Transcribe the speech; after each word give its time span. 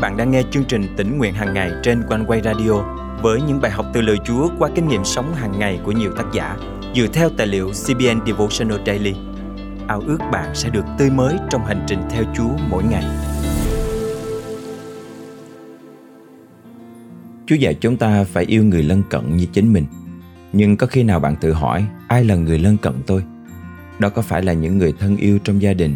bạn 0.00 0.16
đang 0.16 0.30
nghe 0.30 0.42
chương 0.50 0.64
trình 0.64 0.86
tỉnh 0.96 1.18
nguyện 1.18 1.34
hàng 1.34 1.54
ngày 1.54 1.70
trên 1.82 2.02
quanh 2.08 2.24
quay 2.26 2.40
radio 2.44 2.72
với 3.22 3.40
những 3.42 3.60
bài 3.60 3.70
học 3.70 3.86
từ 3.94 4.00
lời 4.00 4.16
Chúa 4.24 4.48
qua 4.58 4.70
kinh 4.74 4.88
nghiệm 4.88 5.04
sống 5.04 5.34
hàng 5.34 5.58
ngày 5.58 5.80
của 5.84 5.92
nhiều 5.92 6.12
tác 6.16 6.24
giả 6.32 6.56
dựa 6.94 7.06
theo 7.12 7.30
tài 7.36 7.46
liệu 7.46 7.70
CBN 7.70 8.26
Devotional 8.26 8.78
Daily. 8.86 9.14
Ao 9.88 10.00
ước 10.00 10.18
bạn 10.32 10.54
sẽ 10.54 10.70
được 10.70 10.84
tươi 10.98 11.10
mới 11.10 11.36
trong 11.50 11.64
hành 11.64 11.84
trình 11.86 11.98
theo 12.10 12.24
Chúa 12.36 12.50
mỗi 12.70 12.84
ngày. 12.84 13.04
Chúa 17.46 17.56
dạy 17.56 17.74
chúng 17.74 17.96
ta 17.96 18.24
phải 18.24 18.44
yêu 18.44 18.64
người 18.64 18.82
lân 18.82 19.02
cận 19.10 19.36
như 19.36 19.46
chính 19.52 19.72
mình. 19.72 19.84
Nhưng 20.52 20.76
có 20.76 20.86
khi 20.86 21.02
nào 21.02 21.20
bạn 21.20 21.36
tự 21.40 21.52
hỏi 21.52 21.86
ai 22.08 22.24
là 22.24 22.34
người 22.34 22.58
lân 22.58 22.76
cận 22.76 22.94
tôi? 23.06 23.22
Đó 23.98 24.08
có 24.08 24.22
phải 24.22 24.42
là 24.42 24.52
những 24.52 24.78
người 24.78 24.92
thân 24.98 25.16
yêu 25.16 25.38
trong 25.44 25.62
gia 25.62 25.72
đình, 25.72 25.94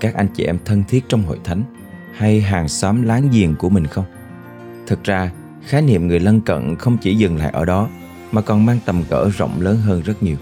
các 0.00 0.14
anh 0.14 0.26
chị 0.34 0.44
em 0.44 0.58
thân 0.64 0.82
thiết 0.88 1.04
trong 1.08 1.22
hội 1.22 1.38
thánh 1.44 1.62
hay 2.22 2.40
hàng 2.40 2.68
xóm 2.68 3.02
láng 3.02 3.28
giềng 3.32 3.54
của 3.54 3.68
mình 3.68 3.86
không? 3.86 4.04
Thực 4.86 5.04
ra, 5.04 5.32
khái 5.62 5.82
niệm 5.82 6.08
người 6.08 6.20
lân 6.20 6.40
cận 6.40 6.76
không 6.76 6.96
chỉ 6.98 7.14
dừng 7.16 7.36
lại 7.36 7.50
ở 7.52 7.64
đó 7.64 7.88
mà 8.32 8.40
còn 8.40 8.66
mang 8.66 8.78
tầm 8.86 9.04
cỡ 9.10 9.30
rộng 9.36 9.60
lớn 9.60 9.76
hơn 9.76 10.02
rất 10.02 10.22
nhiều. 10.22 10.36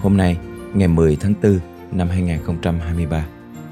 Hôm 0.00 0.16
nay, 0.16 0.36
ngày 0.74 0.88
10 0.88 1.16
tháng 1.16 1.34
4 1.42 1.58
năm 1.92 2.08
2023, 2.08 3.26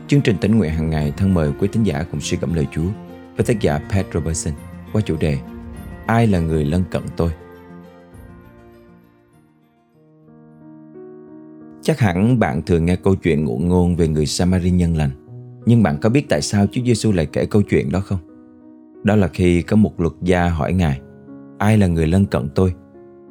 chương 0.09 0.21
trình 0.21 0.37
tỉnh 0.41 0.59
nguyện 0.59 0.71
hàng 0.71 0.91
ngày 0.91 1.13
thân 1.17 1.35
mời 1.35 1.53
quý 1.59 1.69
tín 1.73 1.83
giả 1.83 2.05
cùng 2.11 2.21
suy 2.21 2.39
gẫm 2.41 2.55
lời 2.55 2.67
Chúa 2.73 2.89
với 3.37 3.47
tác 3.47 3.61
giả 3.61 3.81
Pat 3.91 4.07
Robertson 4.15 4.55
qua 4.93 5.03
chủ 5.03 5.17
đề 5.17 5.39
Ai 6.07 6.27
là 6.27 6.39
người 6.39 6.65
lân 6.65 6.85
cận 6.91 7.03
tôi? 7.17 7.31
Chắc 11.83 11.99
hẳn 11.99 12.39
bạn 12.39 12.63
thường 12.63 12.85
nghe 12.85 12.97
câu 12.97 13.15
chuyện 13.15 13.45
ngụ 13.45 13.59
ngôn 13.59 13.97
về 13.97 14.09
người 14.09 14.27
Samari 14.27 14.71
nhân 14.71 14.97
lành. 14.97 15.20
Nhưng 15.67 15.83
bạn 15.83 15.99
có 16.01 16.11
biết 16.11 16.29
tại 16.29 16.43
sao 16.43 16.67
Chúa 16.73 16.83
Giêsu 16.85 17.13
lại 17.13 17.27
kể 17.27 17.47
câu 17.47 17.63
chuyện 17.63 17.93
đó 17.93 18.01
không? 18.01 18.19
Đó 19.03 19.17
là 19.17 19.29
khi 19.29 19.63
có 19.63 19.77
một 19.77 20.01
luật 20.01 20.13
gia 20.23 20.49
hỏi 20.49 20.73
Ngài 20.73 21.01
Ai 21.61 21.79
là 21.79 21.87
người 21.87 22.07
lân 22.07 22.27
cận 22.27 22.49
tôi? 22.55 22.75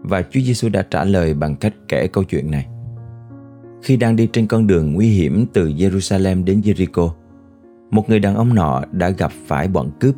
Và 0.02 0.22
Chúa 0.22 0.40
Giêsu 0.40 0.70
đã 0.70 0.82
trả 0.82 1.04
lời 1.04 1.34
bằng 1.34 1.56
cách 1.56 1.74
kể 1.88 2.08
câu 2.08 2.24
chuyện 2.24 2.52
này. 2.52 2.68
Khi 3.82 3.98
đang 3.98 4.16
đi 4.16 4.30
trên 4.34 4.48
con 4.48 4.68
đường 4.68 4.94
nguy 4.94 5.10
hiểm 5.10 5.46
từ 5.54 5.68
Jerusalem 5.68 6.44
đến 6.44 6.62
Jericho, 6.62 7.12
một 7.92 8.10
người 8.10 8.20
đàn 8.20 8.36
ông 8.36 8.56
nọ 8.56 8.82
đã 8.92 9.10
gặp 9.10 9.32
phải 9.46 9.68
bọn 9.68 9.92
cướp. 10.00 10.16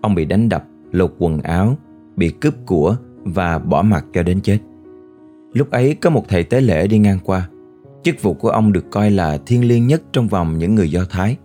Ông 0.00 0.14
bị 0.14 0.24
đánh 0.24 0.48
đập, 0.48 0.64
lột 0.92 1.14
quần 1.18 1.40
áo, 1.40 1.76
bị 2.16 2.30
cướp 2.40 2.54
của 2.66 2.96
và 3.24 3.58
bỏ 3.58 3.82
mặt 3.82 4.04
cho 4.12 4.22
đến 4.22 4.40
chết. 4.40 4.58
Lúc 5.52 5.70
ấy 5.70 5.94
có 5.94 6.10
một 6.10 6.24
thầy 6.28 6.44
tế 6.44 6.60
lễ 6.60 6.86
đi 6.86 6.98
ngang 6.98 7.18
qua. 7.24 7.48
Chức 8.02 8.22
vụ 8.22 8.34
của 8.34 8.50
ông 8.50 8.72
được 8.72 8.90
coi 8.90 9.10
là 9.10 9.38
thiêng 9.46 9.68
liêng 9.68 9.86
nhất 9.86 10.02
trong 10.12 10.28
vòng 10.28 10.58
những 10.58 10.74
người 10.74 10.90
Do 10.90 11.04
Thái. 11.10 11.36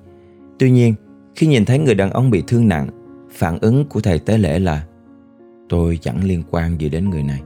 Tuy 0.60 0.72
nhiên, 0.72 0.94
khi 1.36 1.48
nhìn 1.48 1.66
thấy 1.66 1.80
người 1.80 1.96
đàn 1.96 2.12
ông 2.12 2.30
bị 2.30 2.44
thương 2.48 2.68
nặng, 2.68 2.88
phản 3.32 3.60
ứng 3.60 3.86
của 3.86 4.00
thầy 4.00 4.20
tế 4.20 4.38
lễ 4.38 4.60
là 4.60 4.86
Tôi 5.70 6.00
chẳng 6.02 6.24
liên 6.24 6.44
quan 6.52 6.82
gì 6.82 6.90
đến 6.90 7.10
người 7.10 7.24
này. 7.24 7.42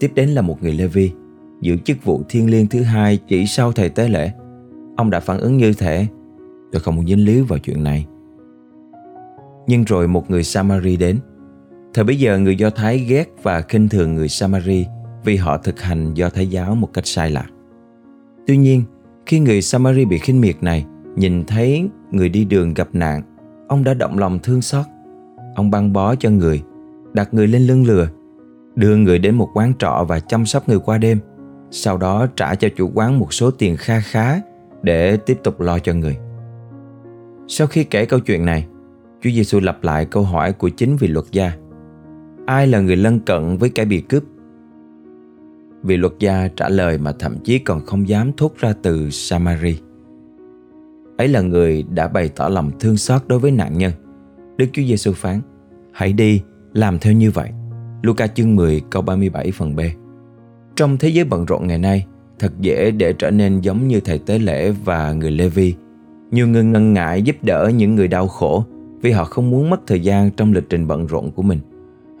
Tiếp 0.00 0.12
đến 0.14 0.28
là 0.28 0.42
một 0.42 0.62
người 0.62 0.72
Lê 0.72 0.86
Vi, 0.86 1.10
giữ 1.60 1.76
chức 1.84 2.04
vụ 2.04 2.22
thiêng 2.28 2.50
liêng 2.50 2.66
thứ 2.66 2.82
hai 2.82 3.18
chỉ 3.28 3.46
sau 3.46 3.72
thầy 3.72 3.88
tế 3.88 4.08
lễ. 4.08 4.32
Ông 4.96 5.10
đã 5.10 5.20
phản 5.20 5.40
ứng 5.40 5.56
như 5.56 5.72
thể 5.72 6.06
Tôi 6.72 6.80
không 6.80 6.96
muốn 6.96 7.06
dính 7.06 7.24
líu 7.24 7.44
vào 7.44 7.58
chuyện 7.58 7.84
này. 7.84 8.06
Nhưng 9.66 9.84
rồi 9.84 10.08
một 10.08 10.30
người 10.30 10.42
Samari 10.42 10.96
đến. 10.96 11.18
Thời 11.94 12.04
bấy 12.04 12.18
giờ 12.18 12.38
người 12.38 12.56
Do 12.56 12.70
Thái 12.70 12.98
ghét 12.98 13.28
và 13.42 13.60
khinh 13.60 13.88
thường 13.88 14.14
người 14.14 14.28
Samari 14.28 14.86
vì 15.24 15.36
họ 15.36 15.58
thực 15.58 15.80
hành 15.80 16.14
Do 16.14 16.30
Thái 16.30 16.46
giáo 16.46 16.74
một 16.74 16.92
cách 16.92 17.06
sai 17.06 17.30
lạc. 17.30 17.46
Tuy 18.50 18.56
nhiên, 18.56 18.82
khi 19.26 19.40
người 19.40 19.62
Samari 19.62 20.04
bị 20.04 20.18
khinh 20.18 20.40
miệt 20.40 20.62
này 20.62 20.86
nhìn 21.16 21.44
thấy 21.44 21.88
người 22.10 22.28
đi 22.28 22.44
đường 22.44 22.74
gặp 22.74 22.88
nạn, 22.92 23.22
ông 23.68 23.84
đã 23.84 23.94
động 23.94 24.18
lòng 24.18 24.38
thương 24.42 24.62
xót. 24.62 24.86
Ông 25.54 25.70
băng 25.70 25.92
bó 25.92 26.14
cho 26.14 26.30
người, 26.30 26.62
đặt 27.12 27.34
người 27.34 27.46
lên 27.46 27.62
lưng 27.62 27.86
lừa, 27.86 28.08
đưa 28.74 28.96
người 28.96 29.18
đến 29.18 29.34
một 29.34 29.48
quán 29.54 29.72
trọ 29.78 30.04
và 30.08 30.20
chăm 30.20 30.46
sóc 30.46 30.68
người 30.68 30.78
qua 30.78 30.98
đêm, 30.98 31.18
sau 31.70 31.96
đó 31.96 32.26
trả 32.36 32.54
cho 32.54 32.68
chủ 32.76 32.90
quán 32.94 33.18
một 33.18 33.34
số 33.34 33.50
tiền 33.50 33.76
kha 33.76 34.00
khá 34.00 34.40
để 34.82 35.16
tiếp 35.16 35.38
tục 35.42 35.60
lo 35.60 35.78
cho 35.78 35.94
người. 35.94 36.16
Sau 37.48 37.66
khi 37.66 37.84
kể 37.84 38.04
câu 38.04 38.20
chuyện 38.20 38.44
này, 38.44 38.66
Chúa 39.20 39.30
Giêsu 39.30 39.60
lặp 39.60 39.84
lại 39.84 40.04
câu 40.04 40.22
hỏi 40.22 40.52
của 40.52 40.68
chính 40.68 40.96
vị 40.96 41.08
luật 41.08 41.26
gia. 41.32 41.52
Ai 42.46 42.66
là 42.66 42.80
người 42.80 42.96
lân 42.96 43.20
cận 43.20 43.56
với 43.56 43.70
kẻ 43.70 43.84
bị 43.84 44.00
cướp? 44.00 44.22
Vị 45.82 45.96
luật 45.96 46.12
gia 46.18 46.48
trả 46.56 46.68
lời 46.68 46.98
mà 46.98 47.12
thậm 47.18 47.36
chí 47.44 47.58
còn 47.58 47.86
không 47.86 48.08
dám 48.08 48.32
thốt 48.36 48.52
ra 48.58 48.72
từ 48.82 49.10
Samari. 49.10 49.78
Ấy 51.16 51.28
là 51.28 51.40
người 51.40 51.84
đã 51.94 52.08
bày 52.08 52.28
tỏ 52.28 52.48
lòng 52.48 52.70
thương 52.80 52.96
xót 52.96 53.22
đối 53.26 53.38
với 53.38 53.50
nạn 53.50 53.78
nhân. 53.78 53.92
Đức 54.56 54.66
Chúa 54.72 54.82
Giêsu 54.82 55.12
phán: 55.12 55.40
Hãy 55.92 56.12
đi, 56.12 56.42
làm 56.72 56.98
theo 56.98 57.12
như 57.12 57.30
vậy. 57.30 57.50
Luca 58.02 58.26
chương 58.26 58.56
10 58.56 58.82
câu 58.90 59.02
37 59.02 59.52
phần 59.52 59.76
B. 59.76 59.80
Trong 60.76 60.98
thế 60.98 61.08
giới 61.08 61.24
bận 61.24 61.44
rộn 61.44 61.66
ngày 61.66 61.78
nay, 61.78 62.06
thật 62.38 62.52
dễ 62.60 62.90
để 62.90 63.12
trở 63.12 63.30
nên 63.30 63.60
giống 63.60 63.88
như 63.88 64.00
thầy 64.00 64.18
tế 64.18 64.38
lễ 64.38 64.70
và 64.84 65.12
người 65.12 65.30
Lê 65.30 65.48
Vi. 65.48 65.74
Nhiều 66.30 66.48
người 66.48 66.64
ngần 66.64 66.92
ngại 66.92 67.22
giúp 67.22 67.36
đỡ 67.42 67.70
những 67.76 67.94
người 67.94 68.08
đau 68.08 68.28
khổ 68.28 68.64
vì 69.02 69.10
họ 69.10 69.24
không 69.24 69.50
muốn 69.50 69.70
mất 69.70 69.80
thời 69.86 70.00
gian 70.00 70.30
trong 70.30 70.52
lịch 70.52 70.68
trình 70.68 70.86
bận 70.86 71.06
rộn 71.06 71.30
của 71.30 71.42
mình 71.42 71.58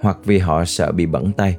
hoặc 0.00 0.18
vì 0.24 0.38
họ 0.38 0.64
sợ 0.64 0.92
bị 0.92 1.06
bẩn 1.06 1.32
tay 1.32 1.56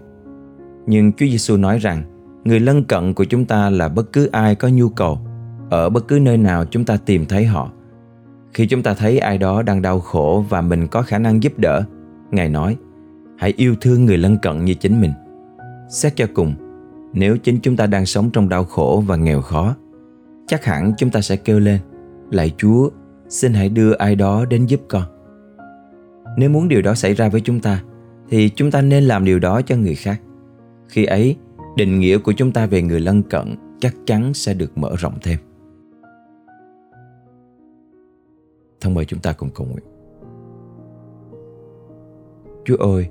nhưng 0.86 1.12
Chúa 1.12 1.26
Giêsu 1.26 1.58
nói 1.58 1.80
rằng 1.80 2.04
người 2.44 2.60
lân 2.60 2.84
cận 2.84 3.14
của 3.14 3.26
chúng 3.26 3.46
ta 3.46 3.70
là 3.70 3.90
bất 3.90 4.14
cứ 4.14 4.30
ai 4.32 4.56
có 4.56 4.68
nhu 4.68 4.90
cầu 4.90 5.20
ở 5.70 5.90
bất 5.90 6.08
cứ 6.08 6.20
nơi 6.20 6.38
nào 6.38 6.66
chúng 6.66 6.86
ta 6.86 6.98
tìm 6.98 7.26
thấy 7.26 7.46
họ. 7.46 7.72
Khi 8.54 8.68
chúng 8.68 8.84
ta 8.84 8.94
thấy 8.94 9.20
ai 9.20 9.38
đó 9.38 9.62
đang 9.62 9.82
đau 9.82 10.00
khổ 10.00 10.46
và 10.50 10.62
mình 10.62 10.88
có 10.88 11.02
khả 11.02 11.18
năng 11.18 11.44
giúp 11.44 11.60
đỡ, 11.60 11.84
Ngài 12.32 12.50
nói, 12.50 12.78
hãy 13.38 13.54
yêu 13.58 13.76
thương 13.82 14.06
người 14.06 14.18
lân 14.18 14.38
cận 14.38 14.66
như 14.66 14.74
chính 14.74 15.02
mình. 15.02 15.12
Xét 15.90 16.16
cho 16.16 16.26
cùng, 16.34 16.54
nếu 17.14 17.38
chính 17.38 17.60
chúng 17.60 17.76
ta 17.76 17.88
đang 17.88 18.06
sống 18.06 18.30
trong 18.34 18.50
đau 18.50 18.64
khổ 18.64 19.04
và 19.08 19.16
nghèo 19.16 19.42
khó, 19.42 19.76
chắc 20.48 20.66
hẳn 20.66 20.94
chúng 20.98 21.10
ta 21.10 21.22
sẽ 21.22 21.36
kêu 21.36 21.60
lên, 21.60 21.80
lạy 22.32 22.52
Chúa, 22.58 22.90
xin 23.30 23.54
hãy 23.54 23.70
đưa 23.70 23.94
ai 23.94 24.16
đó 24.16 24.46
đến 24.46 24.66
giúp 24.66 24.82
con. 24.88 25.04
Nếu 26.38 26.50
muốn 26.50 26.68
điều 26.68 26.82
đó 26.82 26.94
xảy 26.94 27.14
ra 27.14 27.30
với 27.30 27.42
chúng 27.42 27.60
ta, 27.60 27.84
thì 28.30 28.50
chúng 28.50 28.72
ta 28.72 28.82
nên 28.82 29.04
làm 29.04 29.26
điều 29.26 29.40
đó 29.40 29.62
cho 29.62 29.76
người 29.76 29.96
khác. 29.96 30.22
Khi 30.92 31.06
ấy, 31.06 31.36
định 31.76 32.00
nghĩa 32.00 32.18
của 32.18 32.34
chúng 32.38 32.52
ta 32.52 32.66
về 32.66 32.82
người 32.82 33.00
lân 33.00 33.24
cận 33.24 33.56
chắc 33.80 33.96
chắn 34.06 34.34
sẽ 34.34 34.54
được 34.54 34.78
mở 34.78 34.96
rộng 34.98 35.14
thêm. 35.22 35.40
Thân 38.82 38.94
mời 38.94 39.06
chúng 39.06 39.20
ta 39.20 39.34
cùng 39.34 39.50
cầu 39.56 39.68
nguyện. 39.68 39.86
Chúa 42.66 42.78
ơi, 42.78 43.10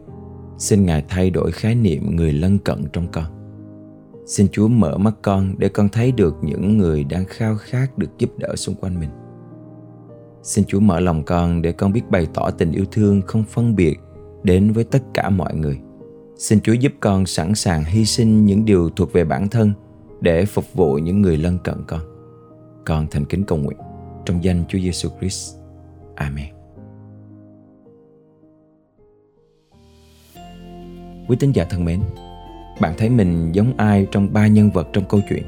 xin 0.59 0.87
Ngài 0.87 1.05
thay 1.09 1.31
đổi 1.31 1.53
khái 1.53 1.75
niệm 1.75 2.17
người 2.17 2.33
lân 2.33 2.59
cận 2.59 2.85
trong 2.93 3.07
con. 3.13 3.25
Xin 4.27 4.49
Chúa 4.53 4.69
mở 4.69 4.99
mắt 4.99 5.15
con 5.23 5.55
để 5.59 5.69
con 5.69 5.89
thấy 5.89 6.13
được 6.13 6.37
những 6.43 6.79
người 6.79 7.05
đang 7.05 7.25
khao 7.25 7.57
khát 7.57 7.99
được 7.99 8.19
giúp 8.19 8.31
đỡ 8.39 8.57
xung 8.57 8.75
quanh 8.75 9.01
mình. 9.01 9.11
Xin 10.43 10.65
Chúa 10.65 10.81
mở 10.81 11.01
lòng 11.01 11.23
con 11.25 11.63
để 11.63 11.73
con 11.73 11.93
biết 11.93 12.11
bày 12.11 12.27
tỏ 12.35 12.51
tình 12.51 12.73
yêu 12.73 12.85
thương 12.93 13.23
không 13.23 13.45
phân 13.45 13.77
biệt 13.77 13.99
đến 14.43 14.73
với 14.73 14.85
tất 14.85 15.03
cả 15.15 15.31
mọi 15.31 15.55
người. 15.55 15.81
Xin 16.41 16.61
Chúa 16.61 16.73
giúp 16.73 16.93
con 17.01 17.27
sẵn 17.27 17.55
sàng 17.55 17.85
hy 17.85 18.05
sinh 18.05 18.47
những 18.47 18.65
điều 18.65 18.91
thuộc 18.91 19.13
về 19.13 19.25
bản 19.25 19.49
thân 19.49 19.73
để 20.21 20.45
phục 20.45 20.65
vụ 20.75 20.95
những 20.95 21.23
người 21.23 21.37
lân 21.37 21.59
cận 21.65 21.75
con. 21.87 22.01
Con 22.87 23.07
thành 23.11 23.25
kính 23.25 23.45
cầu 23.45 23.59
nguyện 23.59 23.79
trong 24.25 24.45
danh 24.45 24.65
Chúa 24.69 24.79
Giêsu 24.79 25.09
Christ. 25.19 25.57
Amen. 26.15 26.47
Quý 31.29 31.37
tín 31.41 31.53
giả 31.53 31.65
thân 31.71 31.85
mến, 31.85 32.01
bạn 32.81 32.95
thấy 32.99 33.11
mình 33.11 33.53
giống 33.53 33.77
ai 33.77 34.07
trong 34.11 34.33
ba 34.33 34.47
nhân 34.47 34.71
vật 34.71 34.89
trong 34.93 35.05
câu 35.09 35.21
chuyện? 35.29 35.43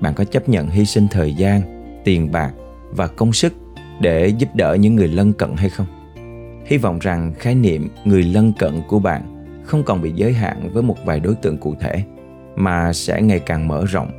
Bạn 0.00 0.14
có 0.14 0.24
chấp 0.24 0.48
nhận 0.48 0.68
hy 0.68 0.84
sinh 0.84 1.06
thời 1.10 1.34
gian, 1.34 1.60
tiền 2.04 2.32
bạc 2.32 2.52
và 2.90 3.06
công 3.06 3.32
sức 3.32 3.52
để 4.00 4.28
giúp 4.28 4.48
đỡ 4.54 4.74
những 4.74 4.96
người 4.96 5.08
lân 5.08 5.32
cận 5.32 5.50
hay 5.56 5.68
không? 5.68 5.86
Hy 6.66 6.76
vọng 6.76 6.98
rằng 6.98 7.34
khái 7.38 7.54
niệm 7.54 7.88
người 8.04 8.22
lân 8.22 8.52
cận 8.58 8.82
của 8.88 8.98
bạn 8.98 9.39
không 9.70 9.84
còn 9.84 10.02
bị 10.02 10.12
giới 10.14 10.32
hạn 10.32 10.70
với 10.72 10.82
một 10.82 10.96
vài 11.04 11.20
đối 11.20 11.34
tượng 11.34 11.58
cụ 11.58 11.74
thể 11.80 12.02
mà 12.56 12.92
sẽ 12.92 13.22
ngày 13.22 13.38
càng 13.38 13.68
mở 13.68 13.84
rộng 13.88 14.10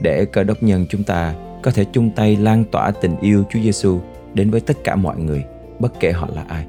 để 0.00 0.24
cơ 0.24 0.44
đốc 0.44 0.62
nhân 0.62 0.86
chúng 0.90 1.04
ta 1.04 1.34
có 1.62 1.70
thể 1.70 1.84
chung 1.92 2.10
tay 2.16 2.36
lan 2.36 2.64
tỏa 2.72 2.90
tình 2.90 3.16
yêu 3.20 3.44
Chúa 3.50 3.60
Giêsu 3.60 4.00
đến 4.34 4.50
với 4.50 4.60
tất 4.60 4.76
cả 4.84 4.96
mọi 4.96 5.16
người, 5.18 5.44
bất 5.78 6.00
kể 6.00 6.12
họ 6.12 6.28
là 6.34 6.44
ai. 6.48 6.64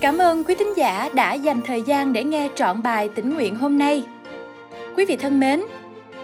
Cảm 0.00 0.18
ơn 0.18 0.44
quý 0.44 0.54
thính 0.58 0.76
giả 0.76 1.08
đã 1.14 1.34
dành 1.34 1.60
thời 1.66 1.82
gian 1.82 2.12
để 2.12 2.24
nghe 2.24 2.48
trọn 2.54 2.82
bài 2.82 3.08
tĩnh 3.14 3.34
nguyện 3.34 3.54
hôm 3.54 3.78
nay. 3.78 4.04
Quý 4.96 5.04
vị 5.08 5.16
thân 5.16 5.40
mến, 5.40 5.60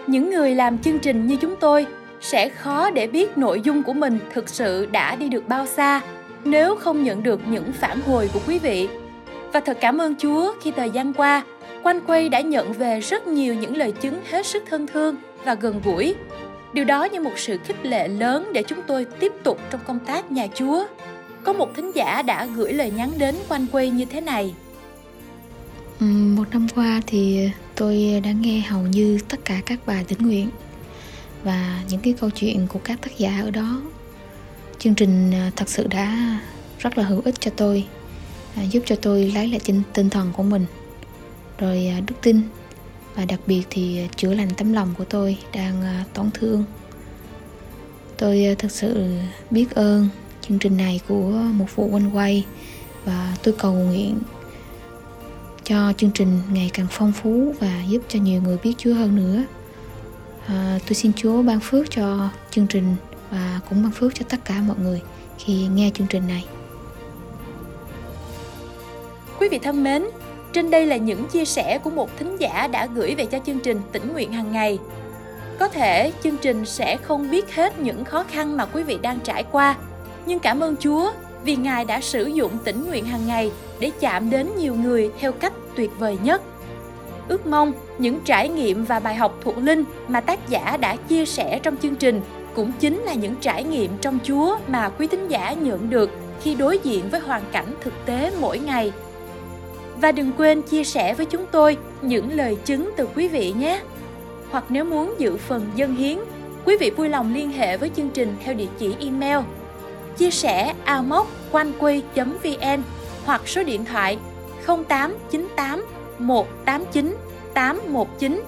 những 0.07 0.29
người 0.29 0.55
làm 0.55 0.77
chương 0.77 0.99
trình 0.99 1.27
như 1.27 1.37
chúng 1.41 1.55
tôi 1.59 1.85
sẽ 2.31 2.49
khó 2.49 2.89
để 2.89 3.07
biết 3.07 3.37
nội 3.37 3.61
dung 3.63 3.83
của 3.83 3.93
mình 3.93 4.19
thực 4.33 4.49
sự 4.49 4.85
đã 4.85 5.15
đi 5.15 5.29
được 5.29 5.47
bao 5.47 5.65
xa 5.65 6.01
nếu 6.43 6.75
không 6.75 7.03
nhận 7.03 7.23
được 7.23 7.41
những 7.47 7.73
phản 7.73 8.01
hồi 8.01 8.29
của 8.33 8.39
quý 8.47 8.59
vị. 8.59 8.87
Và 9.53 9.59
thật 9.59 9.77
cảm 9.81 10.01
ơn 10.01 10.15
Chúa 10.15 10.53
khi 10.61 10.71
thời 10.71 10.89
gian 10.89 11.13
qua, 11.13 11.43
Quanh 11.83 12.01
Quay 12.07 12.29
đã 12.29 12.41
nhận 12.41 12.73
về 12.73 12.99
rất 12.99 13.27
nhiều 13.27 13.53
những 13.53 13.77
lời 13.77 13.91
chứng 13.91 14.19
hết 14.29 14.45
sức 14.45 14.63
thân 14.69 14.87
thương 14.87 15.15
và 15.45 15.53
gần 15.53 15.81
gũi. 15.85 16.15
Điều 16.73 16.85
đó 16.85 17.03
như 17.03 17.21
một 17.21 17.31
sự 17.35 17.57
khích 17.65 17.85
lệ 17.85 18.07
lớn 18.07 18.51
để 18.53 18.63
chúng 18.63 18.79
tôi 18.87 19.05
tiếp 19.19 19.31
tục 19.43 19.59
trong 19.69 19.81
công 19.87 19.99
tác 19.99 20.31
nhà 20.31 20.47
Chúa. 20.55 20.85
Có 21.43 21.53
một 21.53 21.75
thính 21.75 21.91
giả 21.95 22.21
đã 22.21 22.45
gửi 22.45 22.73
lời 22.73 22.91
nhắn 22.91 23.11
đến 23.17 23.35
quanh 23.49 23.65
quay 23.71 23.89
như 23.89 24.05
thế 24.05 24.21
này. 24.21 24.53
Một 25.99 26.43
năm 26.51 26.67
qua 26.75 27.01
thì 27.07 27.49
tôi 27.75 28.21
đã 28.23 28.31
nghe 28.31 28.59
hầu 28.59 28.81
như 28.81 29.19
tất 29.29 29.37
cả 29.45 29.61
các 29.65 29.79
bài 29.85 30.05
tĩnh 30.07 30.19
nguyện 30.21 30.49
và 31.43 31.83
những 31.89 32.01
cái 32.01 32.13
câu 32.13 32.29
chuyện 32.29 32.67
của 32.67 32.79
các 32.83 33.01
tác 33.01 33.17
giả 33.17 33.41
ở 33.41 33.51
đó. 33.51 33.81
Chương 34.79 34.95
trình 34.95 35.31
à, 35.33 35.51
thật 35.55 35.69
sự 35.69 35.87
đã 35.87 36.39
rất 36.79 36.97
là 36.97 37.03
hữu 37.03 37.21
ích 37.25 37.35
cho 37.39 37.51
tôi, 37.57 37.85
à, 38.55 38.63
giúp 38.63 38.83
cho 38.85 38.95
tôi 38.95 39.31
lấy 39.31 39.47
lại 39.47 39.59
tinh, 39.65 39.81
tinh 39.93 40.09
thần 40.09 40.31
của 40.33 40.43
mình, 40.43 40.65
rồi 41.57 41.87
à, 41.87 41.99
đức 42.07 42.15
tin 42.21 42.41
và 43.15 43.25
đặc 43.25 43.39
biệt 43.47 43.63
thì 43.69 44.07
chữa 44.15 44.33
lành 44.33 44.49
tấm 44.57 44.73
lòng 44.73 44.93
của 44.97 45.05
tôi 45.05 45.37
đang 45.53 46.03
tổn 46.13 46.29
thương. 46.33 46.63
Tôi 48.17 48.55
thật 48.59 48.71
sự 48.71 49.17
biết 49.51 49.75
ơn 49.75 50.09
chương 50.41 50.59
trình 50.59 50.77
này 50.77 50.99
của 51.07 51.29
một 51.31 51.65
phụ 51.67 51.89
quanh 51.91 52.15
quay 52.15 52.45
và 53.05 53.37
tôi 53.43 53.53
cầu 53.57 53.73
nguyện 53.73 54.19
cho 55.63 55.93
chương 55.97 56.11
trình 56.13 56.39
ngày 56.51 56.69
càng 56.73 56.87
phong 56.91 57.11
phú 57.11 57.53
và 57.59 57.83
giúp 57.89 58.01
cho 58.07 58.19
nhiều 58.19 58.41
người 58.41 58.57
biết 58.63 58.73
Chúa 58.77 58.93
hơn 58.93 59.15
nữa. 59.15 59.43
À, 60.47 60.79
tôi 60.87 60.93
xin 60.93 61.11
Chúa 61.15 61.41
ban 61.41 61.59
phước 61.59 61.91
cho 61.91 62.29
chương 62.51 62.67
trình 62.67 62.95
và 63.31 63.59
cũng 63.69 63.83
ban 63.83 63.91
phước 63.91 64.15
cho 64.15 64.25
tất 64.29 64.37
cả 64.45 64.53
mọi 64.67 64.77
người 64.81 65.01
khi 65.37 65.67
nghe 65.67 65.91
chương 65.93 66.07
trình 66.07 66.27
này. 66.27 66.45
Quý 69.39 69.49
vị 69.49 69.59
thân 69.59 69.83
mến, 69.83 70.05
trên 70.53 70.71
đây 70.71 70.85
là 70.85 70.97
những 70.97 71.25
chia 71.27 71.45
sẻ 71.45 71.77
của 71.77 71.89
một 71.89 72.09
thính 72.17 72.37
giả 72.39 72.67
đã 72.67 72.87
gửi 72.95 73.15
về 73.15 73.25
cho 73.25 73.39
chương 73.45 73.59
trình 73.59 73.81
tỉnh 73.91 74.13
nguyện 74.13 74.33
hàng 74.33 74.51
ngày. 74.51 74.79
Có 75.59 75.67
thể 75.67 76.11
chương 76.23 76.37
trình 76.37 76.65
sẽ 76.65 76.97
không 76.97 77.31
biết 77.31 77.55
hết 77.55 77.79
những 77.79 78.05
khó 78.05 78.23
khăn 78.23 78.57
mà 78.57 78.65
quý 78.65 78.83
vị 78.83 78.97
đang 79.01 79.19
trải 79.19 79.43
qua, 79.43 79.75
nhưng 80.25 80.39
cảm 80.39 80.59
ơn 80.59 80.75
Chúa 80.79 81.11
vì 81.43 81.55
Ngài 81.55 81.85
đã 81.85 82.01
sử 82.01 82.25
dụng 82.25 82.57
tỉnh 82.63 82.85
nguyện 82.85 83.05
hàng 83.05 83.27
ngày 83.27 83.51
để 83.79 83.91
chạm 83.99 84.29
đến 84.29 84.49
nhiều 84.57 84.75
người 84.75 85.11
theo 85.19 85.31
cách 85.31 85.53
tuyệt 85.75 85.91
vời 85.97 86.17
nhất. 86.23 86.41
Ước 87.27 87.47
mong 87.47 87.73
những 87.97 88.19
trải 88.25 88.49
nghiệm 88.49 88.85
và 88.85 88.99
bài 88.99 89.15
học 89.15 89.37
thuộc 89.43 89.57
linh 89.57 89.83
mà 90.07 90.21
tác 90.21 90.49
giả 90.49 90.77
đã 90.77 90.95
chia 90.95 91.25
sẻ 91.25 91.59
trong 91.63 91.77
chương 91.77 91.95
trình 91.95 92.21
cũng 92.55 92.71
chính 92.79 93.01
là 93.01 93.13
những 93.13 93.35
trải 93.41 93.63
nghiệm 93.63 93.91
trong 94.01 94.19
Chúa 94.23 94.57
mà 94.67 94.89
quý 94.89 95.07
thính 95.07 95.27
giả 95.27 95.53
nhận 95.53 95.89
được 95.89 96.09
khi 96.41 96.55
đối 96.55 96.79
diện 96.83 97.09
với 97.09 97.19
hoàn 97.19 97.41
cảnh 97.51 97.73
thực 97.81 97.93
tế 98.05 98.31
mỗi 98.41 98.59
ngày. 98.59 98.91
Và 100.01 100.11
đừng 100.11 100.31
quên 100.37 100.61
chia 100.61 100.83
sẻ 100.83 101.13
với 101.13 101.25
chúng 101.25 101.45
tôi 101.51 101.77
những 102.01 102.31
lời 102.31 102.57
chứng 102.65 102.91
từ 102.97 103.07
quý 103.15 103.27
vị 103.27 103.53
nhé. 103.59 103.81
Hoặc 104.51 104.63
nếu 104.69 104.85
muốn 104.85 105.15
dự 105.17 105.37
phần 105.37 105.71
dân 105.75 105.95
hiến, 105.95 106.17
quý 106.65 106.77
vị 106.79 106.89
vui 106.89 107.09
lòng 107.09 107.33
liên 107.33 107.51
hệ 107.51 107.77
với 107.77 107.91
chương 107.95 108.09
trình 108.09 108.35
theo 108.43 108.53
địa 108.53 108.67
chỉ 108.79 108.95
email 108.99 109.37
chia 110.17 110.31
sẻ 110.31 110.73
amoconquay.vn 110.83 112.81
hoặc 113.25 113.41
số 113.47 113.63
điện 113.63 113.85
thoại 113.85 114.17
0898 114.65 115.85
189 116.19 117.15
819. 117.53 118.43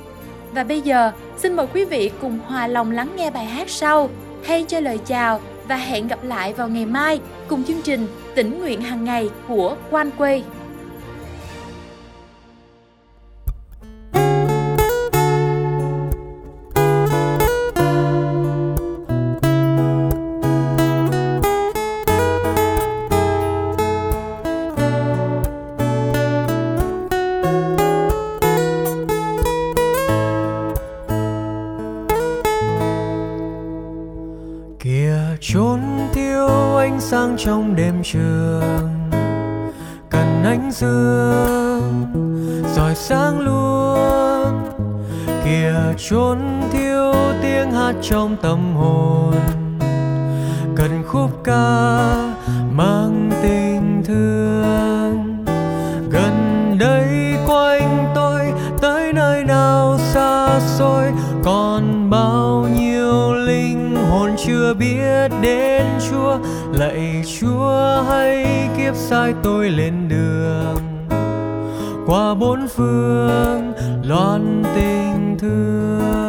Và 0.51 0.63
bây 0.63 0.81
giờ, 0.81 1.11
xin 1.37 1.55
mời 1.55 1.67
quý 1.73 1.85
vị 1.85 2.11
cùng 2.21 2.39
hòa 2.45 2.67
lòng 2.67 2.91
lắng 2.91 3.09
nghe 3.15 3.31
bài 3.31 3.45
hát 3.45 3.69
sau. 3.69 4.09
Hay 4.43 4.65
cho 4.67 4.79
lời 4.79 4.99
chào 5.05 5.41
và 5.67 5.75
hẹn 5.75 6.07
gặp 6.07 6.19
lại 6.23 6.53
vào 6.53 6.67
ngày 6.67 6.85
mai 6.85 7.19
cùng 7.47 7.63
chương 7.63 7.81
trình 7.81 8.07
tỉnh 8.35 8.59
nguyện 8.59 8.81
hàng 8.81 9.03
ngày 9.03 9.29
của 9.47 9.75
Quan 9.91 10.11
Quê. 10.17 10.43
Quay. 34.83 35.09
sáng 37.11 37.35
trong 37.37 37.75
đêm 37.75 38.03
trường 38.03 38.89
cần 40.09 40.43
ánh 40.43 40.71
dương 40.71 42.05
rồi 42.75 42.95
sáng 42.95 43.39
luôn 43.39 44.71
kìa 45.45 45.73
trốn 45.97 46.39
thiếu 46.71 47.13
tiếng 47.41 47.71
hát 47.71 47.95
trong 48.01 48.37
tâm 48.41 48.75
hồn 48.75 49.33
cần 50.75 51.03
khúc 51.07 51.31
ca 51.43 52.07
mang 52.71 53.18
đến 65.41 65.85
chúa, 66.09 66.37
lạy 66.73 67.23
chúa 67.39 68.03
hãy 68.09 68.45
kiếp 68.77 68.95
sai 68.95 69.33
tôi 69.43 69.69
lên 69.69 70.07
đường. 70.07 71.07
Qua 72.05 72.33
bốn 72.33 72.67
phương, 72.67 73.73
loan 74.03 74.63
tình 74.75 75.37
thương. 75.39 76.19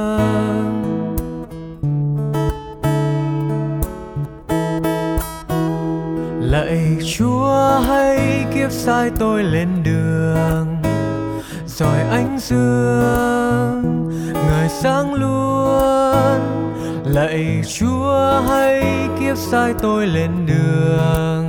Lạy 6.41 6.97
chúa 7.17 7.81
hãy 7.87 8.45
kiếp 8.55 8.71
sai 8.71 9.11
tôi 9.19 9.43
lên 9.43 9.69
đường. 9.85 10.67
Rồi 11.67 12.01
ánh 12.11 12.39
dương 12.41 14.09
người 14.33 14.69
sáng 14.69 15.15
luôn 15.15 15.40
lạy 17.15 17.63
chúa, 17.79 18.41
hãy 18.49 18.83
kiếp 19.21 19.37
sai 19.37 19.75
tôi 19.83 20.07
lên 20.07 20.31
đường. 20.47 21.49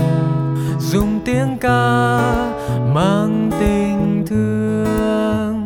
Dùng 0.79 1.19
tiếng 1.25 1.57
ca 1.61 2.17
mang 2.93 3.51
tình 3.59 4.25
thương. 4.29 5.65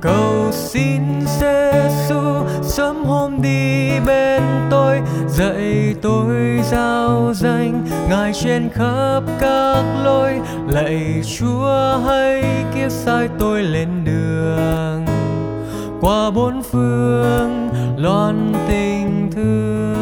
Cầu 0.00 0.48
xin 0.52 1.00
Giêsu 1.40 2.20
sớm 2.62 3.04
hôm 3.04 3.42
đi 3.42 3.90
bên 4.06 4.42
tôi. 4.70 5.00
Dạy 5.28 5.94
tôi 6.02 6.60
giao 6.70 7.32
danh 7.34 7.86
ngài 8.08 8.32
trên 8.32 8.68
khắp 8.74 9.20
các 9.40 9.82
lối. 10.04 10.32
Lạy 10.68 11.22
chúa, 11.38 11.98
hãy 12.06 12.44
kiếp 12.74 12.90
sai 12.90 13.28
tôi 13.38 13.62
lên 13.62 13.88
đường. 14.04 15.04
Qua 16.00 16.30
bốn 16.30 16.62
phương 16.62 17.68
loan 17.96 18.52
tình 18.68 19.03
thương. 19.34 19.94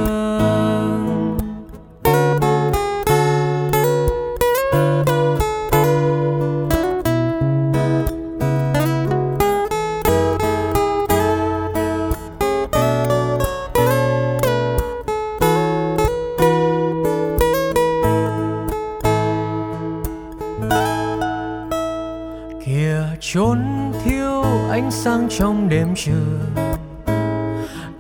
Kìa 22.65 23.03
chốn 23.21 23.59
thiếu 24.05 24.43
ánh 24.71 24.91
sáng 24.91 25.27
trong 25.31 25.69
đêm 25.69 25.89
trường 25.97 26.72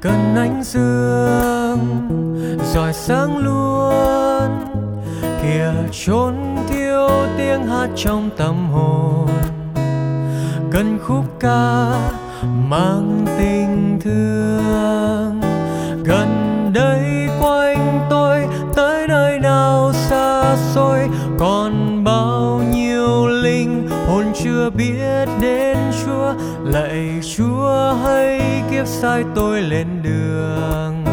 cần 0.03 0.37
ánh 0.37 0.63
dương 0.65 1.79
rồi 2.75 2.93
sáng 2.93 3.39
luôn. 3.39 4.51
Kìa 5.43 5.73
trốn 5.93 6.35
thiếu 6.69 7.09
tiếng 7.39 7.67
hát 7.67 7.89
trong 7.97 8.31
tâm 8.37 8.69
hồn. 8.73 9.29
Cần 10.71 10.99
khúc 11.03 11.25
ca 11.41 11.91
mang 12.69 13.25
tình 13.39 13.99
thương. 14.05 15.41
Gần 16.05 16.29
đây 16.75 17.29
quanh 17.41 18.07
tôi, 18.11 18.47
tới 18.75 19.09
nơi 19.09 19.39
nào 19.39 19.93
xa 19.93 20.57
xôi, 20.57 21.09
còn 21.39 22.05
bao 22.05 22.61
nhiêu 22.73 23.27
linh 23.27 23.89
hồn 24.07 24.25
chưa 24.45 24.71
biết 24.71 25.29
đến 25.41 25.79
chúa, 26.05 26.35
lạy 26.65 27.21
chúa 27.37 27.95
hay 28.05 28.42
kiếp 28.83 28.89
sai 28.89 29.25
tôi 29.35 29.63
lên 29.63 29.87
đường. 30.03 31.05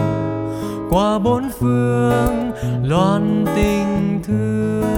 Qua 0.89 1.19
bốn 1.19 1.49
phương, 1.59 2.51
loan 2.83 3.45
tình 3.55 4.21
thương. 4.27 4.89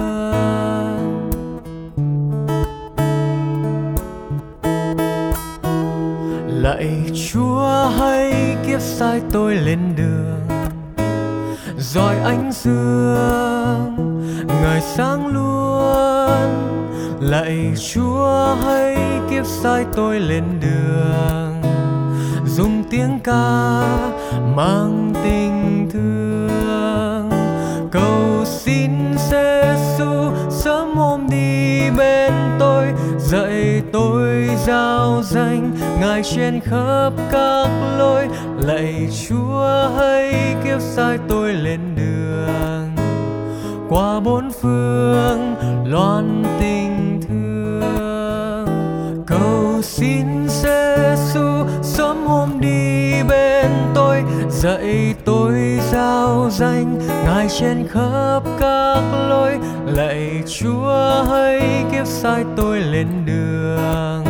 Lạy 6.46 7.10
chúa, 7.32 7.88
hãy 7.98 8.56
kiếp 8.66 8.80
sai 8.80 9.20
tôi 9.32 9.54
lên 9.54 9.78
đường. 9.96 10.48
Rồi 11.78 12.14
ánh 12.24 12.52
dương 12.52 13.96
ngời 14.46 14.80
sáng 14.80 15.26
luôn. 15.26 16.50
Lạy 17.20 17.72
chúa, 17.92 18.54
hãy 18.64 18.96
kiếp 19.30 19.46
sai 19.46 19.84
tôi 19.96 20.20
lên 20.20 20.44
đường 20.60 21.62
tiếng 22.92 23.18
ca 23.24 23.82
mang 24.56 25.12
tình 25.24 25.88
thương. 25.92 27.30
Cầu 27.90 28.44
xin 28.44 28.90
giêsu 29.30 30.32
sớm 30.50 30.96
hôm 30.96 31.26
đi 31.30 31.90
bên 31.96 32.32
tôi, 32.58 32.86
dạy 33.18 33.82
tôi 33.92 34.48
giao 34.66 35.22
danh, 35.24 35.70
ngài 36.00 36.22
trên 36.22 36.60
khắp 36.60 37.10
các 37.30 37.68
lối. 37.98 38.28
Lạy 38.58 39.08
chúa 39.28 39.88
hãy 39.98 40.34
kiếp 40.64 40.80
sai 40.80 41.18
tôi 41.28 41.52
lên 41.52 41.80
đường. 41.96 42.88
Qua 43.88 44.20
bốn 44.20 44.50
phương, 44.62 45.54
loan 45.84 46.41
dạy 54.62 55.14
tôi 55.24 55.80
giao 55.92 56.48
danh, 56.50 56.98
ngài 57.24 57.48
trên 57.48 57.86
khắp 57.88 58.40
các 58.60 59.02
lối. 59.28 59.58
Lạy 59.86 60.42
chúa 60.46 61.24
hãy 61.30 61.84
kiếp 61.92 62.06
sai 62.06 62.44
tôi 62.56 62.80
lên 62.80 63.06
đường. 63.26 64.24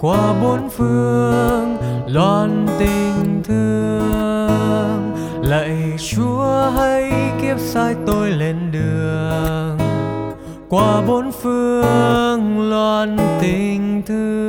Qua 0.00 0.34
bốn 0.42 0.68
phương, 0.70 1.76
loan 2.06 2.66
tình 2.78 3.42
thương. 3.44 5.16
Lạy 5.42 5.92
chúa 5.98 6.70
hãy 6.76 7.12
kiếp 7.42 7.58
sai 7.58 7.94
tôi 8.06 8.30
lên 8.30 8.56
đường. 8.72 9.78
Qua 10.68 11.02
bốn 11.06 11.32
phương, 11.32 12.70
loan 12.70 13.16
tình 13.40 14.02
thương. 14.06 14.47